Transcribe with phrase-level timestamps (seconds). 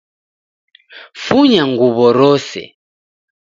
[1.23, 2.63] Funya nguw'o rose.